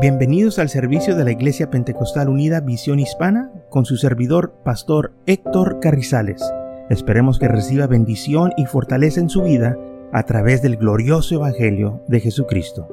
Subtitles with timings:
[0.00, 5.80] Bienvenidos al servicio de la Iglesia Pentecostal Unida Visión Hispana con su servidor, Pastor Héctor
[5.80, 6.40] Carrizales.
[6.88, 9.76] Esperemos que reciba bendición y fortaleza en su vida
[10.12, 12.86] a través del glorioso Evangelio de Jesucristo.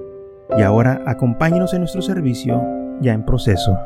[0.58, 2.60] Y ahora acompáñenos en nuestro servicio
[3.02, 3.78] ya en proceso.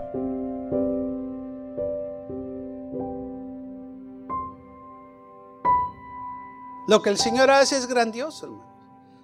[6.88, 8.66] Lo que el Señor hace es grandioso, hermanos.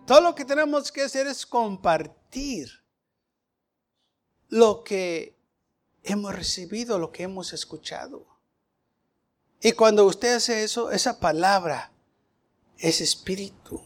[0.06, 2.85] Todo lo que tenemos que hacer es compartir
[4.56, 5.36] lo que
[6.04, 8.26] hemos recibido, lo que hemos escuchado.
[9.62, 11.92] Y cuando usted hace eso, esa palabra
[12.78, 13.84] es espíritu.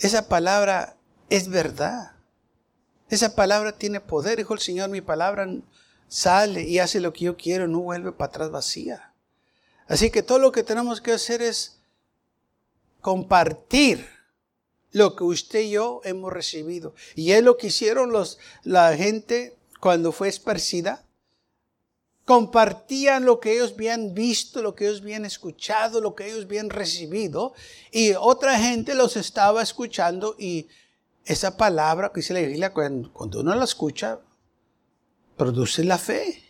[0.00, 0.96] Esa palabra
[1.30, 2.16] es verdad.
[3.08, 4.38] Esa palabra tiene poder.
[4.38, 5.46] Dijo el Señor, mi palabra
[6.08, 9.14] sale y hace lo que yo quiero, no vuelve para atrás vacía.
[9.86, 11.78] Así que todo lo que tenemos que hacer es
[13.00, 14.13] compartir
[14.94, 16.94] lo que usted y yo hemos recibido.
[17.16, 21.04] Y es lo que hicieron los, la gente cuando fue esparcida.
[22.24, 26.70] Compartían lo que ellos habían visto, lo que ellos habían escuchado, lo que ellos habían
[26.70, 27.54] recibido.
[27.90, 30.68] Y otra gente los estaba escuchando y
[31.24, 34.20] esa palabra que dice la Biblia, cuando, uno la escucha,
[35.36, 36.40] produce la fe.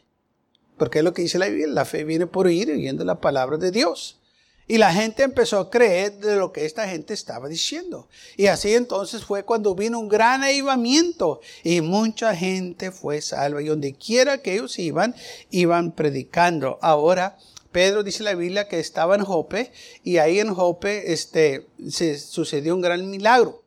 [0.77, 3.57] Porque es lo que dice la Biblia, la fe viene por oír oyendo la palabra
[3.57, 4.21] de Dios.
[4.67, 8.09] Y la gente empezó a creer de lo que esta gente estaba diciendo.
[8.37, 13.61] Y así entonces fue cuando vino un gran avivamiento y mucha gente fue salva.
[13.61, 15.15] Y donde quiera que ellos iban,
[15.51, 16.79] iban predicando.
[16.81, 17.37] Ahora,
[17.73, 19.71] Pedro dice la Biblia que estaba en Jope
[20.03, 23.65] y ahí en Jope este, se sucedió un gran milagro.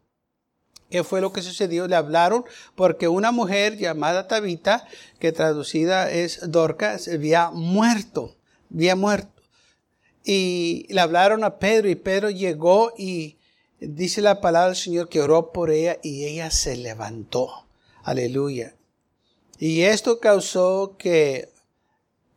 [0.89, 1.87] ¿Qué fue lo que sucedió?
[1.87, 4.87] Le hablaron porque una mujer llamada Tabita,
[5.19, 8.35] que traducida es Dorcas, había muerto,
[8.73, 9.36] había muerto
[10.29, 13.37] y le hablaron a Pedro y Pedro llegó y
[13.79, 17.65] dice la palabra del Señor que oró por ella y ella se levantó.
[18.03, 18.75] Aleluya.
[19.57, 21.47] Y esto causó que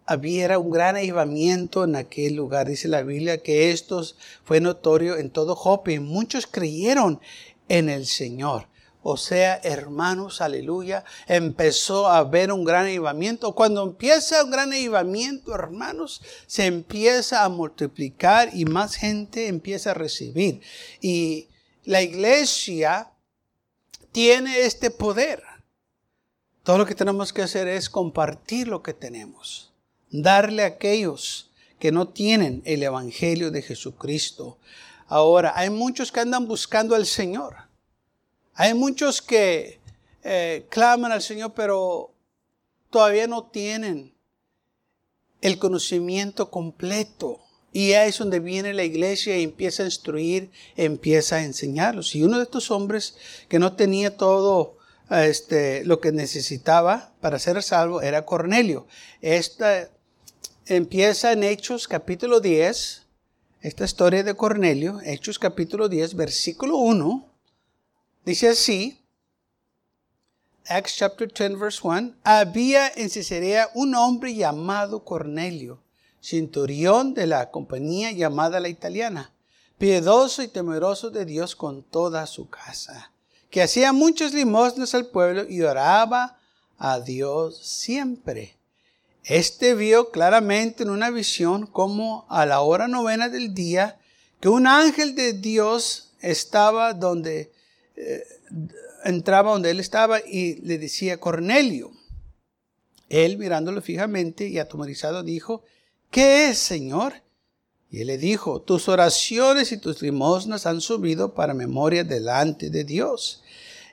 [0.06, 2.68] había un gran avivamiento en aquel lugar.
[2.68, 4.04] Dice la Biblia que esto
[4.44, 7.20] fue notorio en todo Jope y muchos creyeron
[7.68, 8.68] en el Señor.
[9.02, 13.54] O sea, hermanos, aleluya, empezó a haber un gran avivamiento.
[13.54, 19.94] Cuando empieza un gran avivamiento, hermanos, se empieza a multiplicar y más gente empieza a
[19.94, 20.60] recibir.
[21.00, 21.48] Y
[21.84, 23.10] la iglesia
[24.12, 25.42] tiene este poder.
[26.62, 29.72] Todo lo que tenemos que hacer es compartir lo que tenemos,
[30.10, 34.58] darle a aquellos que no tienen el Evangelio de Jesucristo.
[35.06, 37.69] Ahora, hay muchos que andan buscando al Señor
[38.54, 39.80] hay muchos que
[40.22, 42.12] eh, claman al Señor, pero
[42.90, 44.14] todavía no tienen
[45.40, 47.40] el conocimiento completo.
[47.72, 52.14] Y ahí es donde viene la iglesia y empieza a instruir, empieza a enseñarlos.
[52.14, 53.16] Y uno de estos hombres
[53.48, 54.76] que no tenía todo
[55.08, 58.86] este, lo que necesitaba para ser salvo era Cornelio.
[59.20, 59.88] Esta
[60.66, 63.06] empieza en Hechos capítulo 10,
[63.62, 67.29] esta historia de Cornelio, Hechos capítulo 10, versículo 1.
[68.24, 69.00] Dice así,
[70.66, 75.82] Acts chapter 10 verse 1, había en Cesarea un hombre llamado Cornelio,
[76.20, 79.32] centurión de la compañía llamada la italiana,
[79.78, 83.10] piedoso y temeroso de Dios con toda su casa,
[83.48, 86.38] que hacía muchas limosnas al pueblo y oraba
[86.76, 88.54] a Dios siempre.
[89.24, 93.98] Este vio claramente en una visión como a la hora novena del día
[94.40, 97.52] que un ángel de Dios estaba donde
[98.00, 98.24] eh,
[99.04, 101.92] entraba donde él estaba y le decía Cornelio.
[103.08, 105.64] Él mirándolo fijamente y atomorizado dijo,
[106.10, 107.14] ¿qué es, Señor?
[107.90, 112.84] Y él le dijo, tus oraciones y tus limosnas han subido para memoria delante de
[112.84, 113.42] Dios.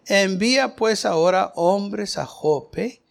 [0.06, 3.02] Envía pues ahora hombres a Jope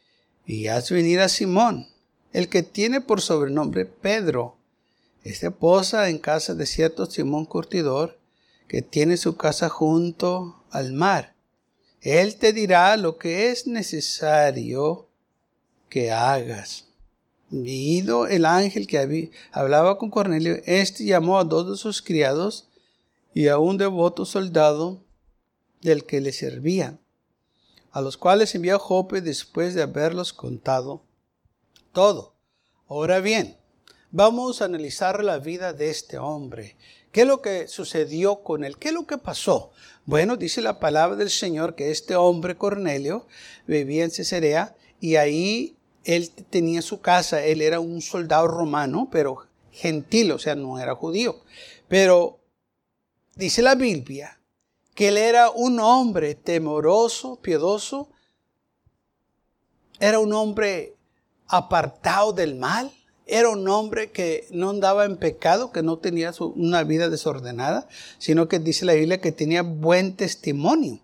[0.47, 1.89] y haz venir a Simón,
[2.33, 4.57] el que tiene por sobrenombre Pedro.
[5.25, 8.19] Este posa en casa de cierto Simón Curtidor,
[8.69, 11.35] que tiene su casa junto al mar.
[12.01, 15.09] Él te dirá lo que es necesario
[15.89, 16.87] que hagas.
[17.49, 22.69] Vido el ángel que hablaba con Cornelio, este llamó a dos de sus criados
[23.35, 25.03] y a un devoto soldado
[25.81, 26.99] del que le servía,
[27.93, 31.03] a los cuales envió Jope después de haberlos contado
[31.93, 32.35] todo.
[32.89, 33.57] Ahora bien,
[34.11, 36.77] vamos a analizar la vida de este hombre.
[37.13, 38.77] ¿Qué es lo que sucedió con él?
[38.77, 39.73] ¿Qué es lo que pasó?
[40.07, 43.27] Bueno, dice la palabra del Señor que este hombre Cornelio
[43.67, 47.45] vivía en Cesarea y ahí él tenía su casa.
[47.45, 51.43] Él era un soldado romano, pero gentil, o sea, no era judío.
[51.89, 52.39] Pero
[53.35, 54.41] dice la Biblia
[54.95, 58.09] que él era un hombre temoroso, piedoso
[59.99, 60.95] era un hombre
[61.49, 62.93] apartado del mal,
[63.27, 67.89] era un hombre que no andaba en pecado, que no tenía una vida desordenada,
[68.19, 71.01] sino que dice la Biblia que tenía buen testimonio.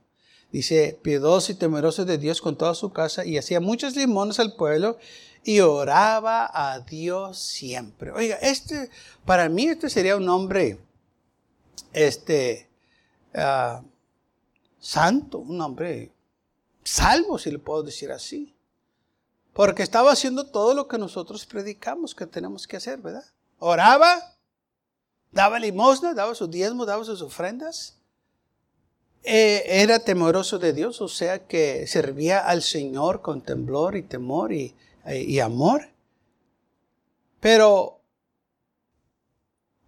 [0.52, 4.54] Dice, piedoso y temeroso de Dios con toda su casa y hacía muchos limones al
[4.54, 4.98] pueblo
[5.44, 8.12] y oraba a Dios siempre.
[8.12, 8.90] Oiga, este,
[9.24, 10.78] para mí este sería un hombre,
[11.92, 12.68] este,
[13.34, 13.82] ah,
[14.78, 16.12] santo, un hombre
[16.84, 18.54] salvo, si le puedo decir así.
[19.52, 23.24] Porque estaba haciendo todo lo que nosotros predicamos que tenemos que hacer, ¿verdad?
[23.58, 24.36] Oraba,
[25.30, 27.98] daba limosna, daba sus diezmos, daba sus ofrendas.
[29.24, 34.52] Eh, era temeroso de Dios, o sea que servía al Señor con temblor y temor
[34.52, 34.74] y,
[35.06, 35.90] y amor.
[37.38, 38.00] Pero,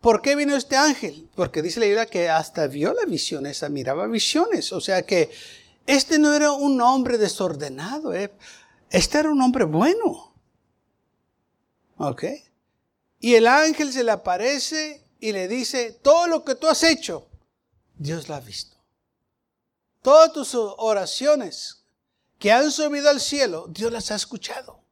[0.01, 1.29] ¿por qué vino este ángel?
[1.35, 4.73] Porque dice la Biblia que hasta vio la visión, esa miraba visiones.
[4.73, 5.31] O sea que
[5.87, 8.15] este no era un hombre desordenado.
[8.15, 8.33] ¿eh?
[8.91, 10.35] Este era un hombre bueno.
[11.97, 12.25] ¿Ok?
[13.21, 17.29] Y el ángel se le aparece y le dice, todo lo que tú has hecho,
[17.97, 18.77] Dios lo ha visto.
[20.03, 21.85] Todas tus oraciones
[22.39, 24.83] que han subido al cielo, Dios las ha escuchado.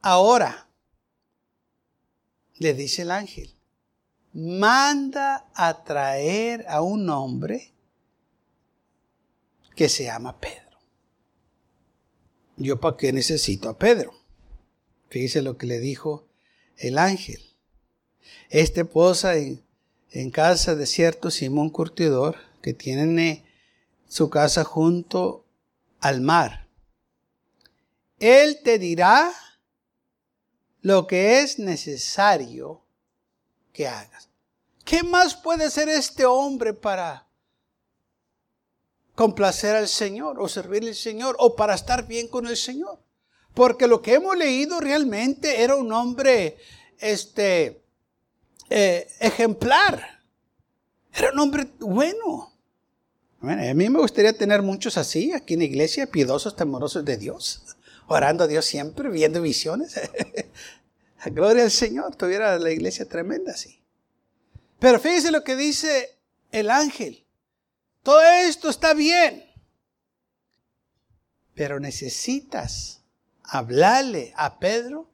[0.00, 0.68] Ahora,
[2.54, 3.54] le dice el ángel,
[4.32, 7.74] manda a traer a un hombre
[9.74, 10.65] que se llama Pedro.
[12.56, 14.14] ¿Yo para qué necesito a Pedro?
[15.10, 16.26] Fíjese lo que le dijo
[16.78, 17.42] el ángel.
[18.48, 19.62] Este posa en,
[20.10, 23.44] en casa de cierto Simón Curtidor, que tiene
[24.08, 25.44] su casa junto
[26.00, 26.66] al mar.
[28.18, 29.32] Él te dirá
[30.80, 32.82] lo que es necesario
[33.72, 34.30] que hagas.
[34.84, 37.25] ¿Qué más puede ser este hombre para
[39.16, 43.00] complacer al Señor o servirle al Señor o para estar bien con el Señor.
[43.54, 46.58] Porque lo que hemos leído realmente era un hombre
[46.98, 47.82] este,
[48.68, 50.20] eh, ejemplar.
[51.14, 52.52] Era un hombre bueno.
[53.40, 57.64] a mí me gustaría tener muchos así aquí en la iglesia, piedosos, temorosos de Dios,
[58.06, 59.98] orando a Dios siempre, viendo visiones.
[61.24, 63.80] Gloria al Señor, tuviera la iglesia tremenda así.
[64.78, 66.18] Pero fíjese lo que dice
[66.52, 67.25] el ángel.
[68.06, 69.44] Todo esto está bien.
[71.56, 73.02] Pero necesitas
[73.42, 75.10] hablarle a Pedro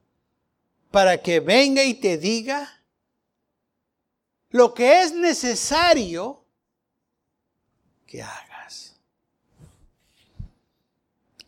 [0.90, 2.82] para que venga y te diga
[4.50, 6.44] lo que es necesario
[8.06, 8.94] que hagas.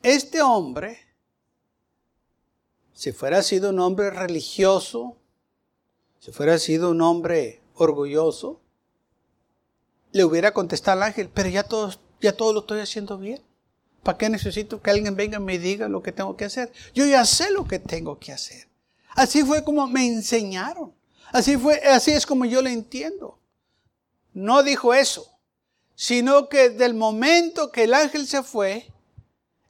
[0.02, 0.99] Este hombre,
[2.94, 5.19] si fuera sido un hombre religioso,
[6.20, 8.64] si fuera sido un hombre orgulloso,
[10.15, 13.43] le hubiera contestado al ángel, pero ya todo, ya todo lo estoy haciendo bien.
[14.05, 16.73] ¿Para qué necesito que alguien venga y me diga lo que tengo que hacer?
[16.95, 18.69] Yo ya sé lo que tengo que hacer.
[19.17, 20.95] Así fue como me enseñaron.
[21.33, 23.41] Así fue, así es como yo le entiendo.
[24.33, 25.37] No dijo eso,
[25.97, 28.87] sino que del momento que el ángel se fue,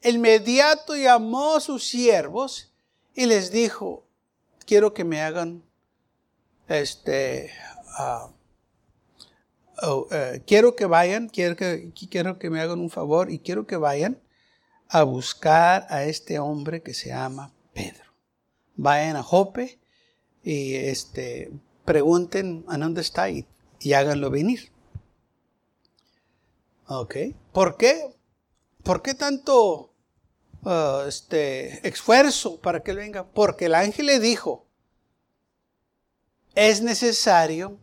[0.02, 2.70] inmediato llamó a sus siervos
[3.14, 4.04] y les dijo,
[4.66, 5.62] quiero que me hagan
[6.68, 7.50] este,
[7.98, 8.33] uh,
[9.82, 13.66] Oh, eh, quiero que vayan, quiero que, quiero que me hagan un favor y quiero
[13.66, 14.20] que vayan
[14.88, 18.12] a buscar a este hombre que se llama Pedro.
[18.76, 19.78] Vayan a Jope
[20.42, 21.50] y este,
[21.84, 23.46] pregunten a dónde está y,
[23.92, 24.72] háganlo venir.
[26.86, 27.16] ¿Ok?
[27.52, 28.14] ¿Por qué?
[28.82, 29.92] ¿Por qué tanto
[30.62, 33.26] uh, este, esfuerzo para que él venga?
[33.26, 34.66] Porque el ángel le dijo,
[36.54, 37.78] es necesario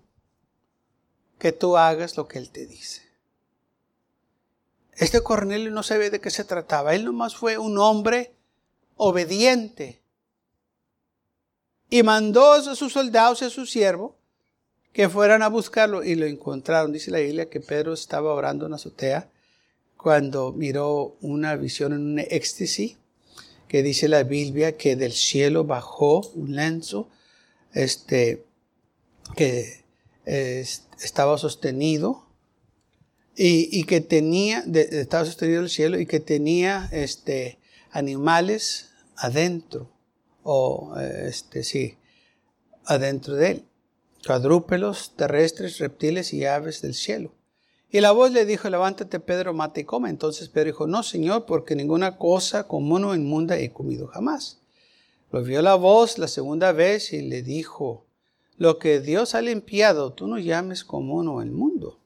[1.41, 3.01] que tú hagas lo que Él te dice.
[4.93, 6.93] Este Cornelio no sabía de qué se trataba.
[6.93, 8.31] Él nomás fue un hombre
[8.95, 10.03] obediente.
[11.89, 14.15] Y mandó a sus soldados y a su siervo
[14.93, 16.93] que fueran a buscarlo y lo encontraron.
[16.93, 19.27] Dice la Biblia que Pedro estaba orando en la azotea
[19.97, 22.97] cuando miró una visión en un éxtasis,
[23.67, 27.09] que dice la Biblia que del cielo bajó un lenzo,
[27.73, 28.45] este,
[29.35, 29.80] que
[30.31, 32.25] estaba sostenido
[33.35, 37.59] y, que tenía, estaba sostenido el cielo y que tenía este,
[37.91, 39.89] animales adentro,
[40.43, 41.97] o este, sí,
[42.85, 43.65] adentro de él,
[44.25, 47.33] cuadrúpedos, terrestres, reptiles y aves del cielo.
[47.89, 50.09] Y la voz le dijo, levántate Pedro, mate y come.
[50.09, 54.61] Entonces Pedro dijo, no Señor, porque ninguna cosa común o inmunda he comido jamás.
[55.29, 58.05] Lo vio la voz la segunda vez y le dijo,
[58.61, 61.97] lo que Dios ha limpiado, tú no llames común el mundo.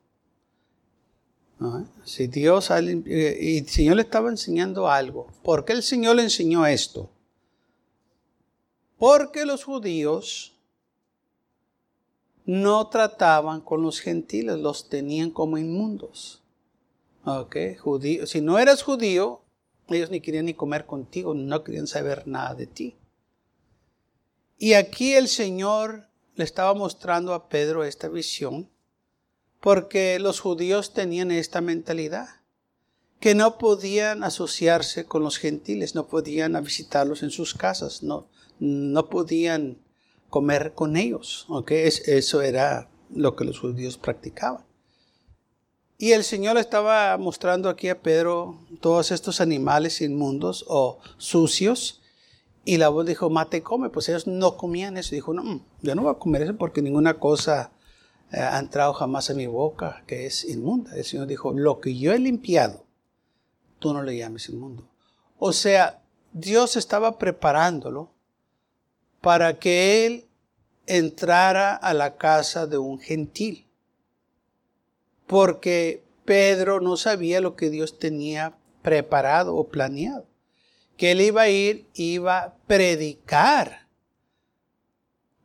[2.06, 5.28] Si Dios eh, y el Señor le estaba enseñando algo.
[5.44, 7.10] ¿Por qué el Señor le enseñó esto?
[8.98, 10.56] Porque los judíos
[12.46, 16.42] no trataban con los gentiles, los tenían como inmundos.
[17.26, 18.26] Okay, judío.
[18.28, 19.42] Si no eras judío,
[19.90, 22.96] ellos ni querían ni comer contigo, no querían saber nada de ti.
[24.58, 28.70] Y aquí el Señor le estaba mostrando a Pedro esta visión
[29.66, 32.28] porque los judíos tenían esta mentalidad,
[33.20, 38.28] que no podían asociarse con los gentiles, no podían visitarlos en sus casas, no,
[38.60, 39.80] no podían
[40.30, 41.46] comer con ellos.
[41.50, 41.88] ¿okay?
[41.88, 44.64] Eso era lo que los judíos practicaban.
[45.98, 52.02] Y el Señor estaba mostrando aquí a Pedro todos estos animales inmundos o sucios.
[52.68, 53.90] Y la voz dijo, mate, come.
[53.90, 55.14] Pues ellos no comían eso.
[55.14, 57.72] Dijo, no, mm, yo no voy a comer eso porque ninguna cosa
[58.32, 60.96] eh, ha entrado jamás a mi boca que es inmunda.
[60.96, 62.84] El Señor dijo, lo que yo he limpiado,
[63.78, 64.90] tú no le llames inmundo.
[65.38, 66.02] O sea,
[66.34, 68.10] Dios estaba preparándolo
[69.22, 70.26] para que él
[70.88, 73.68] entrara a la casa de un gentil.
[75.28, 80.26] Porque Pedro no sabía lo que Dios tenía preparado o planeado.
[80.98, 83.88] Que él iba a ir, iba a predicar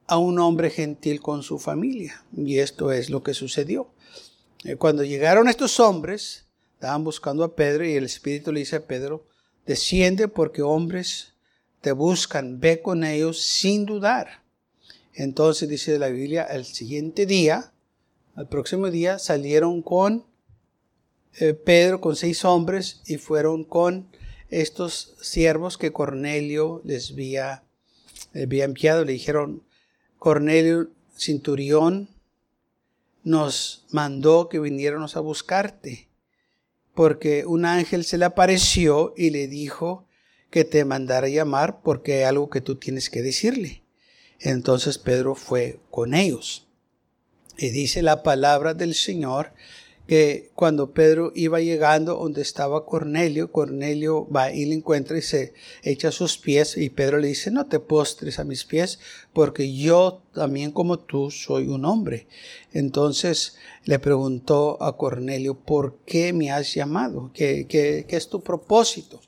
[0.07, 2.25] a un hombre gentil con su familia.
[2.37, 3.90] Y esto es lo que sucedió.
[4.64, 8.87] Eh, cuando llegaron estos hombres, estaban buscando a Pedro y el Espíritu le dice a
[8.87, 9.26] Pedro,
[9.66, 11.35] desciende porque hombres
[11.80, 14.42] te buscan, ve con ellos sin dudar.
[15.14, 17.73] Entonces dice la Biblia, el siguiente día,
[18.35, 20.25] al próximo día, salieron con
[21.38, 24.09] eh, Pedro, con seis hombres, y fueron con
[24.50, 27.64] estos siervos que Cornelio les había,
[28.35, 29.04] había enviado.
[29.04, 29.62] Le dijeron,
[30.19, 32.09] Cornelio Cinturión
[33.23, 36.09] nos mandó que viniéramos a buscarte,
[36.95, 40.07] porque un ángel se le apareció y le dijo
[40.50, 43.85] que te mandara llamar porque hay algo que tú tienes que decirle.
[44.40, 46.66] Entonces Pedro fue con ellos.
[47.57, 49.52] Y dice la palabra del Señor
[50.07, 55.54] que cuando Pedro iba llegando donde estaba Cornelio, Cornelio va y le encuentra y se
[55.83, 58.99] echa a sus pies y Pedro le dice, no te postres a mis pies
[59.33, 62.26] porque yo también como tú soy un hombre.
[62.73, 67.30] Entonces le preguntó a Cornelio, ¿por qué me has llamado?
[67.33, 69.21] ¿Qué, qué, qué es tu propósito?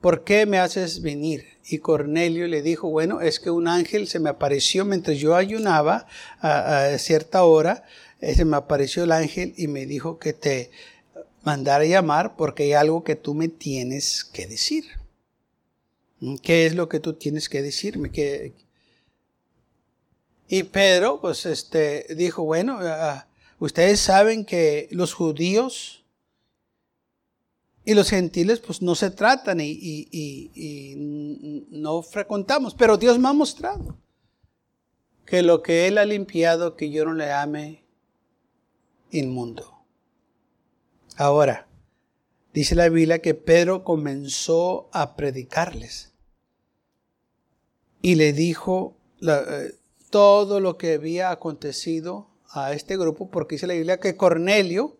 [0.00, 1.44] ¿Por qué me haces venir?
[1.64, 6.06] Y Cornelio le dijo, bueno, es que un ángel se me apareció mientras yo ayunaba
[6.40, 7.84] a, a cierta hora
[8.22, 10.70] se me apareció el ángel y me dijo que te
[11.42, 14.84] mandara llamar porque hay algo que tú me tienes que decir.
[16.40, 18.12] ¿Qué es lo que tú tienes que decirme?
[20.48, 23.26] Y Pedro, pues, este, dijo, bueno, ah,
[23.58, 26.04] ustedes saben que los judíos
[27.84, 29.72] y los gentiles, pues, no se tratan y,
[30.12, 30.94] y
[31.70, 33.96] no frecuentamos, pero Dios me ha mostrado
[35.26, 37.81] que lo que Él ha limpiado, que yo no le ame,
[39.12, 39.84] inmundo.
[41.16, 41.68] Ahora,
[42.52, 46.12] dice la Biblia que Pedro comenzó a predicarles
[48.00, 49.74] y le dijo eh,
[50.10, 54.98] todo lo que había acontecido a este grupo, porque dice la Biblia que Cornelio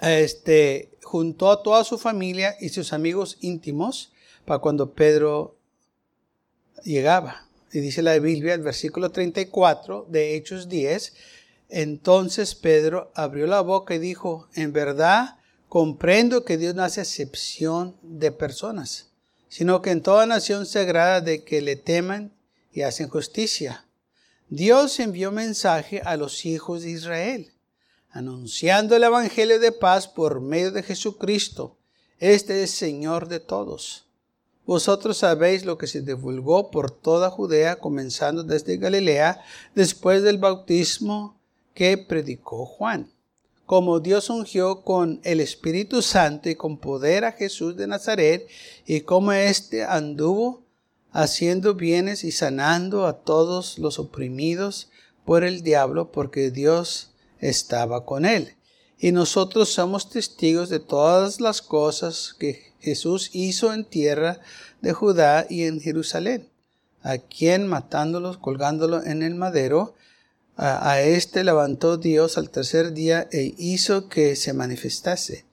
[0.00, 4.12] este, juntó a toda su familia y sus amigos íntimos
[4.44, 5.56] para cuando Pedro
[6.84, 7.48] llegaba.
[7.72, 11.14] Y dice la Biblia, el versículo 34 de Hechos 10,
[11.68, 15.36] entonces Pedro abrió la boca y dijo, en verdad
[15.68, 19.10] comprendo que Dios no hace excepción de personas,
[19.48, 22.32] sino que en toda nación se agrada de que le teman
[22.72, 23.84] y hacen justicia.
[24.48, 27.52] Dios envió mensaje a los hijos de Israel,
[28.10, 31.76] anunciando el Evangelio de paz por medio de Jesucristo.
[32.20, 34.06] Este es Señor de todos.
[34.64, 39.42] Vosotros sabéis lo que se divulgó por toda Judea, comenzando desde Galilea,
[39.74, 41.35] después del bautismo
[41.76, 43.12] que predicó Juan.
[43.66, 48.48] Como Dios ungió con el Espíritu Santo y con poder a Jesús de Nazaret,
[48.86, 50.62] y como éste anduvo
[51.12, 54.88] haciendo bienes y sanando a todos los oprimidos
[55.26, 58.54] por el diablo, porque Dios estaba con él.
[58.98, 64.40] Y nosotros somos testigos de todas las cosas que Jesús hizo en tierra
[64.80, 66.48] de Judá y en Jerusalén,
[67.02, 69.94] a quien matándolos, colgándolo en el madero,
[70.56, 75.44] a, este levantó Dios al tercer día e hizo que se manifestase.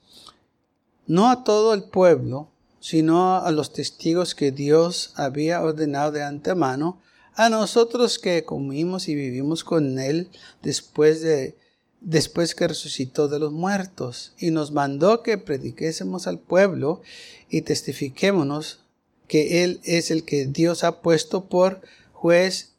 [1.08, 7.02] No a todo el pueblo, sino a los testigos que Dios había ordenado de antemano,
[7.36, 10.30] a nosotros que comimos y vivimos con Él
[10.62, 11.58] después de,
[12.00, 17.02] después que resucitó de los muertos y nos mandó que prediquésemos al pueblo
[17.50, 18.80] y testifiquémonos
[19.28, 21.82] que Él es el que Dios ha puesto por
[22.12, 22.73] juez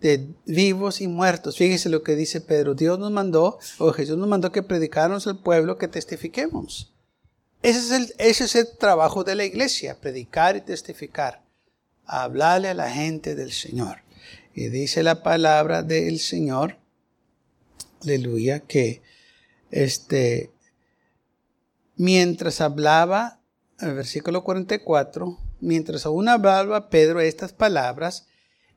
[0.00, 1.56] de vivos y muertos.
[1.56, 2.74] Fíjese lo que dice Pedro.
[2.74, 6.92] Dios nos mandó, o Jesús nos mandó que predicáramos al pueblo, que testifiquemos.
[7.62, 11.42] Ese es, el, ese es el trabajo de la iglesia, predicar y testificar.
[12.06, 13.98] Hablarle a la gente del Señor.
[14.54, 16.80] Y dice la palabra del Señor
[18.02, 19.02] aleluya, que
[19.70, 20.50] este,
[21.96, 23.40] mientras hablaba,
[23.80, 28.26] el versículo 44, mientras aún hablaba Pedro estas palabras,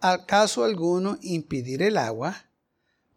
[0.00, 2.46] acaso alguno impedir el agua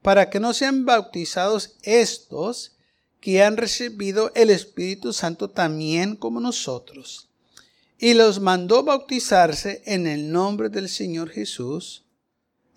[0.01, 2.77] para que no sean bautizados estos
[3.19, 7.29] que han recibido el Espíritu Santo también como nosotros?
[7.97, 12.05] Y los mandó bautizarse en el nombre del Señor Jesús.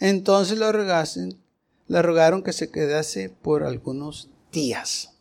[0.01, 1.39] Entonces le, rogasen,
[1.87, 5.13] le rogaron que se quedase por algunos días.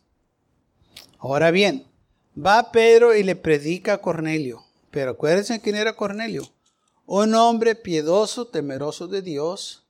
[1.18, 1.86] Ahora bien,
[2.36, 4.64] va Pedro y le predica a Cornelio.
[4.90, 6.50] Pero acuérdense quién era Cornelio.
[7.06, 9.84] Un hombre piedoso, temeroso de Dios,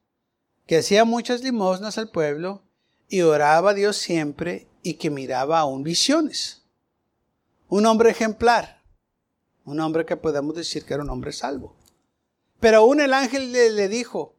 [0.66, 2.62] que hacía muchas limosnas al pueblo
[3.08, 6.62] y oraba a Dios siempre y que miraba aún visiones.
[7.68, 8.82] Un hombre ejemplar.
[9.64, 11.76] Un hombre que podemos decir que era un hombre salvo.
[12.58, 14.34] Pero aún el ángel le, le dijo,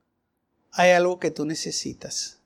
[0.72, 2.39] hay algo que tú necesitas.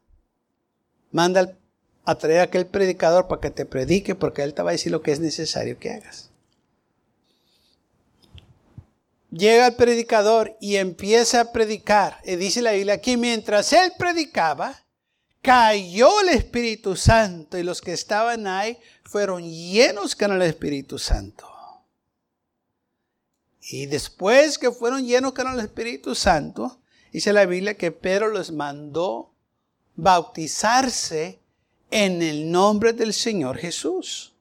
[1.12, 1.58] Manda
[2.04, 4.92] a traer a aquel predicador para que te predique, porque él te va a decir
[4.92, 6.30] lo que es necesario que hagas.
[9.38, 12.20] Llega el predicador y empieza a predicar.
[12.24, 14.84] Y dice la Biblia aquí, mientras él predicaba,
[15.42, 21.48] cayó el Espíritu Santo y los que estaban ahí fueron llenos con el Espíritu Santo.
[23.70, 26.80] Y después que fueron llenos con el Espíritu Santo,
[27.12, 29.34] Dice la Biblia que Pedro los mandó
[29.96, 31.40] bautizarse
[31.90, 34.36] en el nombre del Señor Jesús.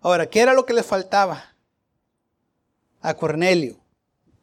[0.00, 1.51] Ahora, ¿qué era lo que le faltaba
[3.02, 3.78] a Cornelio?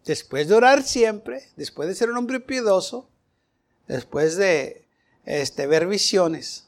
[0.05, 3.09] Después de orar siempre, después de ser un hombre piadoso,
[3.87, 4.87] después de
[5.25, 6.65] este, ver visiones,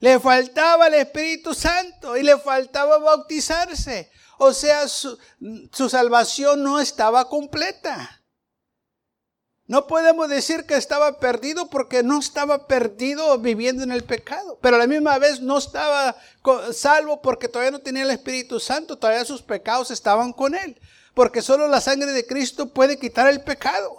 [0.00, 4.10] le faltaba el Espíritu Santo y le faltaba bautizarse.
[4.38, 5.18] O sea, su
[5.88, 8.23] salvación no estaba completa.
[9.66, 14.76] No podemos decir que estaba perdido porque no estaba perdido viviendo en el pecado, pero
[14.76, 16.16] a la misma vez no estaba
[16.72, 20.78] salvo porque todavía no tenía el Espíritu Santo, todavía sus pecados estaban con él,
[21.14, 23.96] porque solo la sangre de Cristo puede quitar el pecado.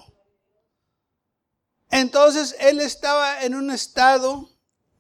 [1.90, 4.50] Entonces él estaba en un estado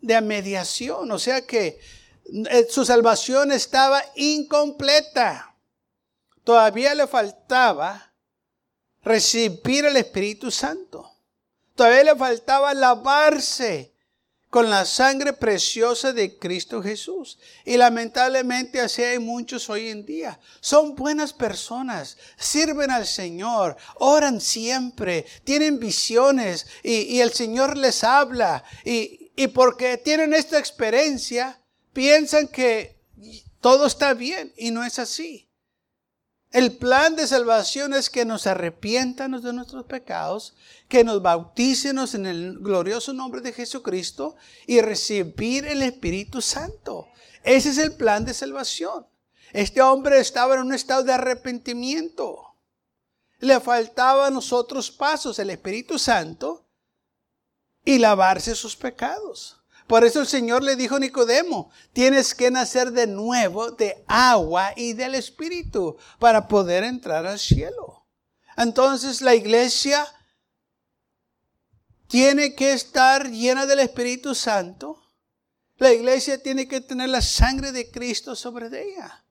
[0.01, 1.79] de mediación, o sea que
[2.49, 5.55] eh, su salvación estaba incompleta.
[6.43, 8.14] Todavía le faltaba
[9.05, 11.09] recibir el Espíritu Santo.
[11.75, 13.93] Todavía le faltaba lavarse
[14.49, 17.37] con la sangre preciosa de Cristo Jesús.
[17.65, 20.39] Y lamentablemente así hay muchos hoy en día.
[20.61, 28.63] Son buenas personas, sirven al Señor, oran siempre, tienen visiones y, el Señor les habla.
[28.85, 31.59] Y, y porque tienen esta experiencia,
[31.91, 32.95] piensan que
[33.59, 35.44] todo está bien y no es así.
[36.55, 40.55] El plan de salvación es que nos arrepiéntanos de nuestros pecados,
[40.87, 47.09] que nos bautícenos en el glorioso nombre de Jesucristo y recibir el Espíritu Santo.
[47.43, 49.05] Ese es el plan de salvación.
[49.51, 52.55] Este hombre estaba en un estado de arrepentimiento.
[53.39, 56.65] Le faltaban los otros pasos, el Espíritu Santo
[57.83, 59.61] y lavarse sus pecados.
[59.87, 64.73] Por eso el Señor le dijo a Nicodemo, tienes que nacer de nuevo de agua
[64.75, 68.07] y del Espíritu para poder entrar al cielo.
[68.57, 70.07] Entonces la iglesia
[72.07, 75.01] tiene que estar llena del Espíritu Santo.
[75.77, 79.23] La iglesia tiene que tener la sangre de Cristo sobre ella.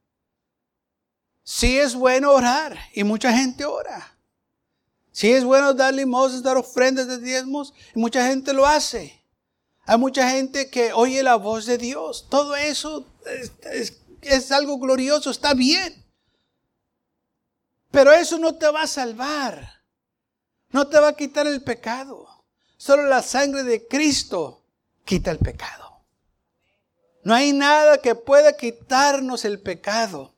[1.43, 4.17] Sí es bueno orar y mucha gente ora.
[5.11, 9.24] Sí es bueno dar limosnas, dar ofrendas de diezmos y mucha gente lo hace.
[9.87, 12.27] Hay mucha gente que oye la voz de Dios.
[12.31, 13.07] Todo eso
[14.23, 16.05] es, algo glorioso, está bien.
[17.91, 19.83] Pero eso no te va a salvar.
[20.71, 22.27] No te va a quitar el pecado.
[22.77, 24.63] Solo la sangre de Cristo
[25.05, 26.01] quita el pecado.
[27.23, 30.35] No hay nada que pueda quitarnos el pecado,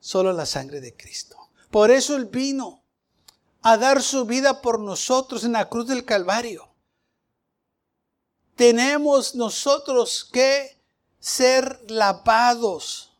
[0.00, 1.36] solo la sangre de Cristo.
[1.70, 2.82] Por eso Él vino
[3.62, 6.71] a dar su vida por nosotros en la cruz del Calvario.
[8.56, 10.78] Tenemos nosotros que
[11.18, 13.12] ser lavados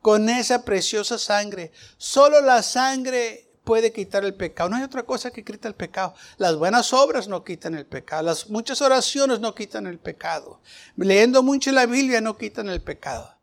[0.00, 1.72] con esa preciosa sangre.
[1.96, 4.70] Solo la sangre puede quitar el pecado.
[4.70, 6.14] No hay otra cosa que quita el pecado.
[6.38, 8.22] Las buenas obras no quitan el pecado.
[8.22, 10.60] Las muchas oraciones no quitan el pecado.
[10.96, 13.36] Leyendo mucho la Biblia no quitan el pecado.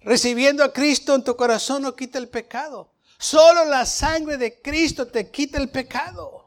[0.00, 2.92] Recibiendo a Cristo en tu corazón no quita el pecado.
[3.18, 6.45] Solo la sangre de Cristo te quita el pecado.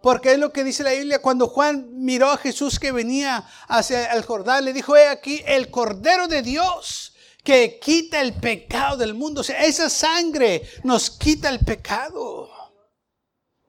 [0.00, 4.12] Porque es lo que dice la Biblia cuando Juan miró a Jesús que venía hacia
[4.12, 9.14] el Jordán, le dijo, he aquí el Cordero de Dios que quita el pecado del
[9.14, 9.40] mundo.
[9.40, 12.48] O sea, esa sangre nos quita el pecado.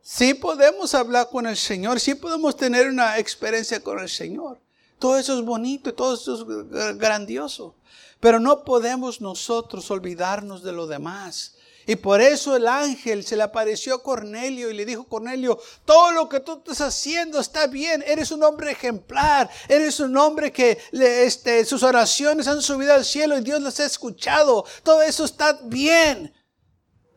[0.01, 4.59] Sí podemos hablar con el Señor, sí podemos tener una experiencia con el Señor.
[4.97, 7.75] Todo eso es bonito, todo eso es grandioso.
[8.19, 11.55] Pero no podemos nosotros olvidarnos de lo demás.
[11.89, 16.11] Y por eso el ángel se le apareció a Cornelio y le dijo, Cornelio, todo
[16.11, 20.77] lo que tú estás haciendo está bien, eres un hombre ejemplar, eres un hombre que
[20.91, 25.61] este, sus oraciones han subido al cielo y Dios las ha escuchado, todo eso está
[25.63, 26.31] bien.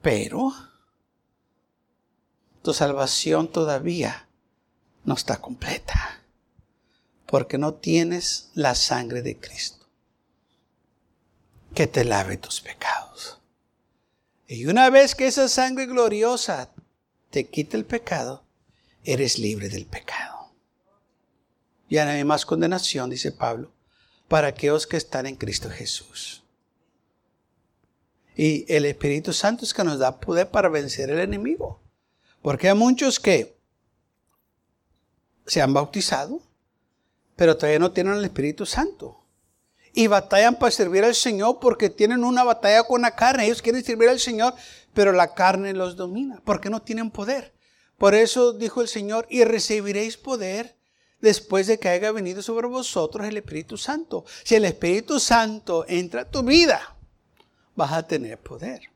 [0.00, 0.54] Pero
[2.62, 4.26] tu salvación todavía
[5.04, 6.22] no está completa,
[7.26, 9.87] porque no tienes la sangre de Cristo
[11.74, 13.41] que te lave tus pecados.
[14.52, 16.74] Y una vez que esa sangre gloriosa
[17.30, 18.44] te quita el pecado,
[19.02, 20.52] eres libre del pecado.
[21.88, 23.72] Ya no hay más condenación, dice Pablo,
[24.28, 26.44] para aquellos que están en Cristo Jesús.
[28.36, 31.80] Y el Espíritu Santo es que nos da poder para vencer el enemigo.
[32.42, 33.56] Porque hay muchos que
[35.46, 36.42] se han bautizado,
[37.36, 39.21] pero todavía no tienen el Espíritu Santo
[39.92, 43.44] y batallan para servir al Señor porque tienen una batalla con la carne.
[43.46, 44.55] Ellos quieren servir al Señor,
[44.94, 47.52] pero la carne los domina porque no tienen poder.
[47.98, 50.76] Por eso dijo el Señor, y recibiréis poder
[51.20, 54.24] después de que haya venido sobre vosotros el Espíritu Santo.
[54.42, 56.96] Si el Espíritu Santo entra a tu vida,
[57.76, 58.90] vas a tener poder.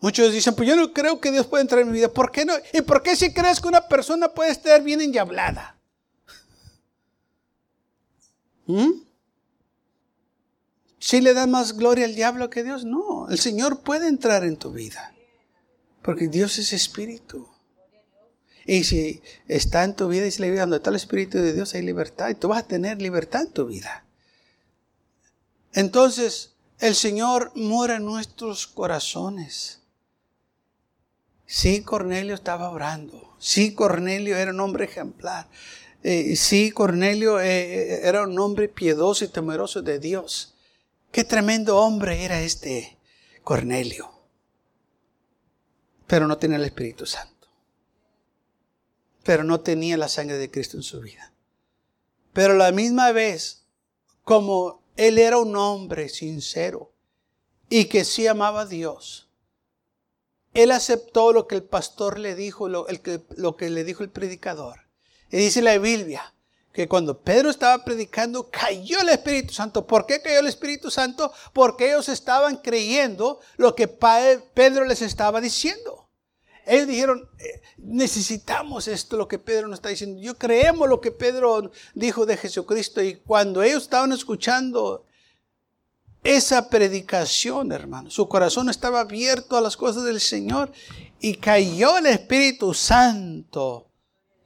[0.00, 2.08] Muchos dicen, pues yo no creo que Dios pueda entrar en mi vida.
[2.08, 2.52] ¿Por qué no?
[2.72, 5.73] ¿Y por qué si crees que una persona puede estar bien enyablada?
[8.66, 9.02] ¿Mm?
[10.98, 13.28] Si le da más gloria al diablo que Dios, no.
[13.28, 15.14] El Señor puede entrar en tu vida.
[16.02, 17.48] Porque Dios es espíritu.
[18.66, 21.74] Y si está en tu vida, dice la vida, donde está el Espíritu de Dios
[21.74, 22.30] hay libertad.
[22.30, 24.04] Y tú vas a tener libertad en tu vida.
[25.74, 29.80] Entonces, el Señor mora en nuestros corazones.
[31.46, 33.36] Sí, Cornelio estaba orando.
[33.38, 35.48] Sí, Cornelio era un hombre ejemplar.
[36.06, 40.54] Eh, sí, Cornelio eh, eh, era un hombre piedoso y temeroso de Dios.
[41.10, 42.98] Qué tremendo hombre era este
[43.42, 44.12] Cornelio.
[46.06, 47.48] Pero no tenía el Espíritu Santo.
[49.24, 51.32] Pero no tenía la sangre de Cristo en su vida.
[52.34, 53.64] Pero la misma vez,
[54.24, 56.92] como él era un hombre sincero
[57.70, 59.30] y que sí amaba a Dios,
[60.52, 64.83] él aceptó lo que el pastor le dijo, lo que le dijo el predicador.
[65.34, 66.32] Y dice la Biblia
[66.72, 69.84] que cuando Pedro estaba predicando, cayó el Espíritu Santo.
[69.84, 71.32] ¿Por qué cayó el Espíritu Santo?
[71.52, 76.08] Porque ellos estaban creyendo lo que Pedro les estaba diciendo.
[76.64, 80.22] Ellos dijeron, eh, necesitamos esto, lo que Pedro nos está diciendo.
[80.22, 83.02] Yo creemos lo que Pedro dijo de Jesucristo.
[83.02, 85.04] Y cuando ellos estaban escuchando
[86.22, 90.70] esa predicación, hermano, su corazón estaba abierto a las cosas del Señor
[91.18, 93.90] y cayó el Espíritu Santo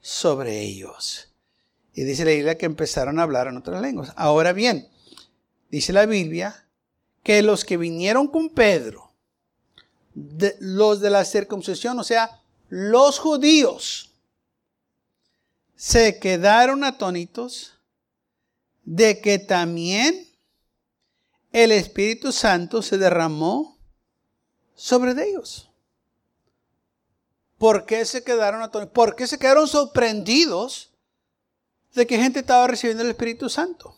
[0.01, 1.29] sobre ellos.
[1.93, 4.13] Y dice la Biblia que empezaron a hablar en otras lenguas.
[4.15, 4.87] Ahora bien,
[5.69, 6.65] dice la Biblia
[7.23, 9.11] que los que vinieron con Pedro,
[10.59, 14.11] los de la circuncisión, o sea, los judíos,
[15.75, 17.75] se quedaron atónitos
[18.83, 20.27] de que también
[21.51, 23.77] el Espíritu Santo se derramó
[24.75, 25.68] sobre ellos.
[27.59, 28.93] ¿Por qué se quedaron atónitos?
[28.93, 30.89] ¿Por qué se quedaron sorprendidos
[31.93, 33.95] de que gente estaba recibiendo el Espíritu Santo?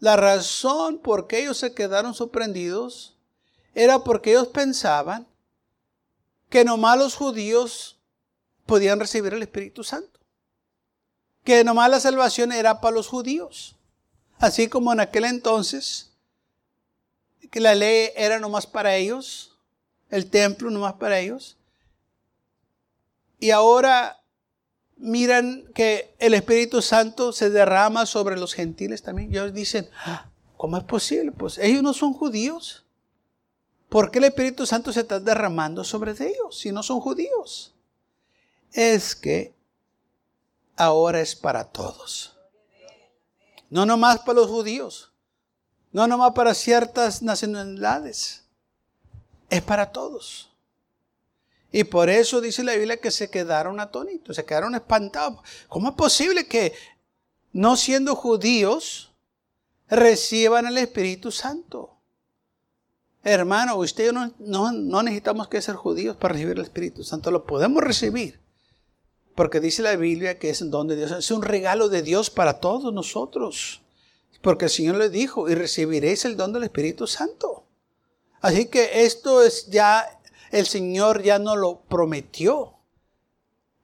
[0.00, 3.14] La razón por qué ellos se quedaron sorprendidos
[3.74, 5.28] era porque ellos pensaban
[6.48, 8.00] que nomás los judíos
[8.66, 10.18] podían recibir el Espíritu Santo.
[11.44, 13.76] Que nomás la salvación era para los judíos.
[14.38, 16.10] Así como en aquel entonces,
[17.52, 19.56] que la ley era nomás para ellos,
[20.08, 21.56] el templo nomás para ellos.
[23.40, 24.22] Y ahora
[24.98, 29.30] miran que el Espíritu Santo se derrama sobre los gentiles también.
[29.30, 31.32] Ellos dicen, ah, ¿cómo es posible?
[31.32, 32.84] Pues ellos no son judíos.
[33.88, 37.74] ¿Por qué el Espíritu Santo se está derramando sobre ellos si no son judíos?
[38.72, 39.54] Es que
[40.76, 42.36] ahora es para todos.
[43.70, 45.10] No nomás para los judíos.
[45.92, 48.44] No nomás para ciertas nacionalidades.
[49.48, 50.49] Es para todos.
[51.72, 55.40] Y por eso dice la Biblia que se quedaron atónitos, se quedaron espantados.
[55.68, 56.72] ¿Cómo es posible que
[57.52, 59.12] no siendo judíos
[59.88, 61.96] reciban el Espíritu Santo?
[63.22, 67.44] Hermano, usted no, no, no necesitamos que ser judíos para recibir el Espíritu Santo, lo
[67.44, 68.40] podemos recibir.
[69.36, 72.30] Porque dice la Biblia que es un don de Dios, es un regalo de Dios
[72.30, 73.82] para todos nosotros.
[74.42, 77.64] Porque el Señor le dijo, y recibiréis el don del Espíritu Santo.
[78.40, 80.19] Así que esto es ya
[80.50, 82.74] el Señor ya no lo prometió.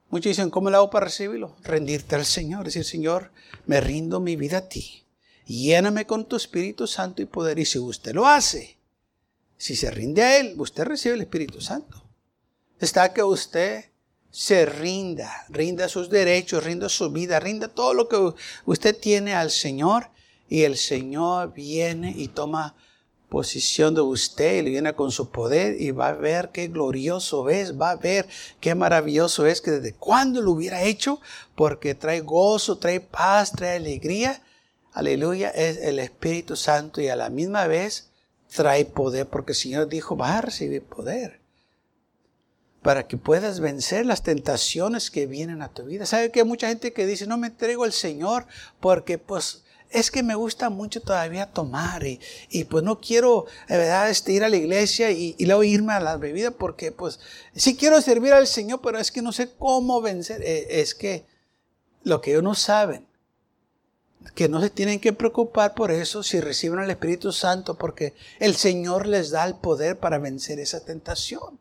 [0.09, 1.57] Muchos dicen, ¿cómo le hago para recibirlo?
[1.63, 3.33] Rendirte al Señor, decir, Señor,
[3.67, 5.05] me rindo mi vida a ti.
[5.47, 7.59] Lléname con tu Espíritu Santo y poder.
[7.59, 8.79] Y si usted lo hace,
[9.57, 12.03] si se rinde a Él, usted recibe el Espíritu Santo.
[12.81, 13.87] Está que usted
[14.31, 18.35] se rinda, rinda sus derechos, rinda su vida, rinda todo lo que
[18.67, 20.11] usted tiene al Señor
[20.49, 22.77] y el Señor viene y toma
[23.37, 27.51] posición de usted y le viene con su poder y va a ver qué glorioso
[27.51, 28.27] es, va a ver
[28.61, 31.21] qué maravilloso es que desde cuándo lo hubiera hecho,
[31.55, 34.43] porque trae gozo, trae paz, trae alegría.
[34.95, 38.09] Aleluya, es el Espíritu Santo y a la misma vez
[38.49, 41.43] trae poder, porque el Señor dijo, va a recibir poder
[42.81, 46.07] para que puedas vencer las tentaciones que vienen a tu vida.
[46.07, 48.47] ¿Sabe que hay mucha gente que dice, no me entrego al Señor
[48.81, 54.33] porque pues es que me gusta mucho todavía tomar y, pues no quiero, verdad, este,
[54.33, 57.21] ir a la iglesia y, luego irme a la bebida porque pues
[57.55, 60.43] sí quiero servir al Señor, pero es que no sé cómo vencer.
[60.43, 61.25] E, es que
[62.03, 63.07] lo que ellos no saben,
[64.35, 68.57] que no se tienen que preocupar por eso si reciben al Espíritu Santo, porque el
[68.57, 71.59] Señor les da el poder para vencer esa tentación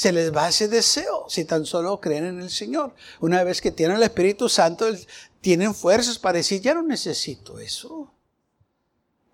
[0.00, 2.94] se les va ese deseo si tan solo creen en el Señor.
[3.20, 4.86] Una vez que tienen el Espíritu Santo,
[5.40, 8.12] tienen fuerzas para decir, ya no necesito eso.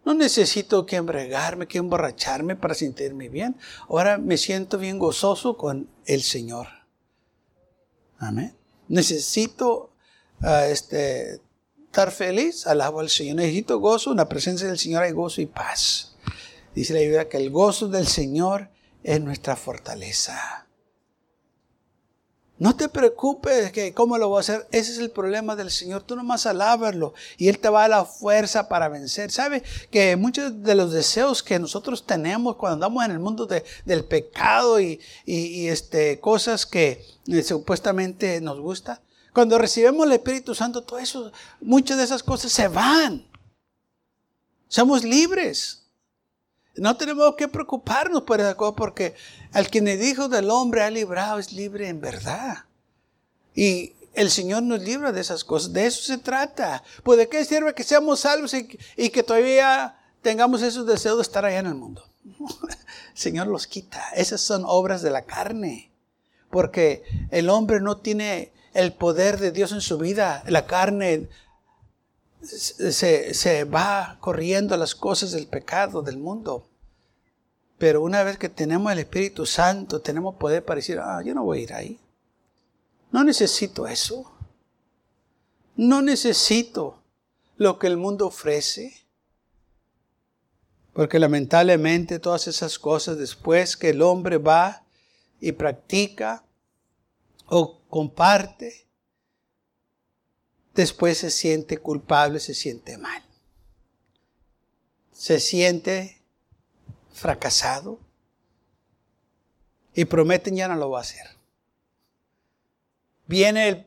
[0.04, 3.56] No necesito que embregarme, que emborracharme para sentirme bien.
[3.88, 6.68] Ahora me siento bien gozoso con el Señor.
[8.18, 8.54] Amén.
[8.88, 9.90] Necesito
[10.42, 11.40] ah, este,
[11.86, 13.36] estar feliz, alabo al Señor.
[13.36, 16.14] Necesito gozo, en la presencia del Señor hay gozo y paz.
[16.72, 18.68] Dice la Biblia que el gozo del Señor
[19.02, 20.65] es nuestra fortaleza.
[22.58, 24.66] No te preocupes que cómo lo voy a hacer.
[24.70, 26.02] Ese es el problema del Señor.
[26.02, 29.30] Tú nomás alábalo y Él te va a dar la fuerza para vencer.
[29.30, 34.04] ¿Sabe que muchos de los deseos que nosotros tenemos cuando andamos en el mundo del
[34.04, 39.02] pecado y, este, cosas que eh, supuestamente nos gusta,
[39.34, 43.26] cuando recibimos el Espíritu Santo, todo eso, muchas de esas cosas se van.
[44.66, 45.85] Somos libres.
[46.76, 49.14] No tenemos que preocuparnos por esa cosa porque
[49.52, 52.64] al quien le dijo del hombre ha librado es libre en verdad.
[53.54, 55.72] Y el Señor nos libra de esas cosas.
[55.72, 56.82] De eso se trata.
[57.02, 61.44] Pues de qué sirve que seamos salvos y, que todavía tengamos esos deseos de estar
[61.44, 62.02] allá en el mundo.
[62.24, 62.76] el
[63.14, 64.02] Señor los quita.
[64.14, 65.90] Esas son obras de la carne.
[66.50, 70.42] Porque el hombre no tiene el poder de Dios en su vida.
[70.46, 71.28] La carne
[72.42, 76.66] se, se va corriendo las cosas del pecado, del mundo.
[77.78, 81.44] Pero una vez que tenemos el Espíritu Santo, tenemos poder para decir, ah, yo no
[81.44, 82.00] voy a ir ahí.
[83.12, 84.32] No necesito eso.
[85.76, 87.02] No necesito
[87.56, 89.06] lo que el mundo ofrece.
[90.94, 94.84] Porque lamentablemente todas esas cosas después que el hombre va
[95.40, 96.42] y practica
[97.46, 98.85] o comparte,
[100.76, 103.24] después se siente culpable, se siente mal.
[105.10, 106.20] Se siente
[107.12, 107.98] fracasado
[109.94, 111.26] y prometen ya no lo va a hacer.
[113.26, 113.86] Viene el,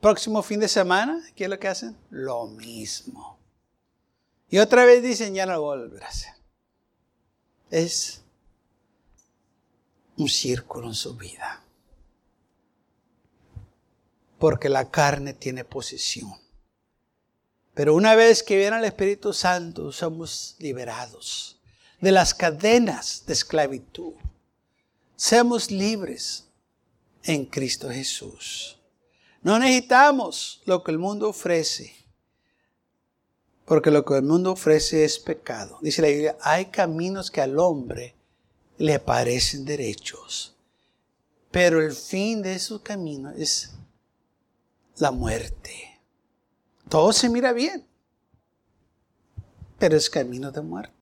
[0.00, 1.96] próximo fin de semana, ¿qué es lo que hacen?
[2.10, 3.38] Lo mismo.
[4.50, 6.34] Y otra vez dicen ya no lo voy a a hacer.
[7.70, 8.22] Es
[10.16, 11.62] un círculo en su vida
[14.40, 16.34] porque la carne tiene posición.
[17.74, 21.60] Pero una vez que viene el Espíritu Santo, somos liberados
[22.00, 24.14] de las cadenas de esclavitud.
[25.14, 26.46] Seamos libres
[27.22, 28.78] en Cristo Jesús.
[29.42, 31.94] No necesitamos lo que el mundo ofrece,
[33.66, 35.78] porque lo que el mundo ofrece es pecado.
[35.82, 38.14] Dice la Biblia, hay caminos que al hombre
[38.78, 40.56] le parecen derechos,
[41.50, 43.72] pero el fin de esos caminos es
[45.00, 45.70] la muerte.
[46.88, 47.86] Todo se mira bien,
[49.78, 50.94] pero es camino de muerte.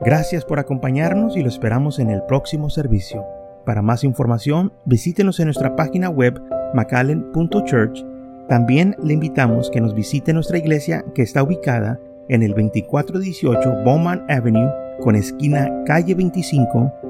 [0.00, 3.24] Gracias por acompañarnos y lo esperamos en el próximo servicio.
[3.66, 6.40] Para más información, visítenos en nuestra página web
[6.74, 8.04] macallen.church.
[8.48, 12.00] También le invitamos que nos visite nuestra iglesia que está ubicada
[12.30, 14.70] en el 2418 Bowman Avenue
[15.02, 17.09] con esquina calle 25